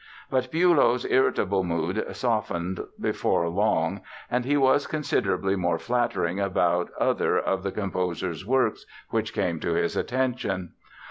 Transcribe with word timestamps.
But 0.31 0.51
Bülow's 0.51 1.05
irritable 1.05 1.63
mood 1.63 2.03
softened 2.15 2.79
before 2.99 3.47
long 3.49 4.01
and 4.31 4.45
he 4.45 4.57
was 4.57 4.87
considerably 4.87 5.55
more 5.55 5.77
flattering 5.77 6.39
about 6.39 6.89
other 6.99 7.37
of 7.37 7.61
the 7.61 7.71
composer's 7.71 8.43
works 8.43 8.87
which 9.11 9.31
came 9.31 9.59
to 9.59 9.73
his 9.75 9.95
attention. 9.95 10.73